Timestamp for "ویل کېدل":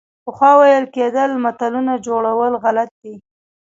0.59-1.29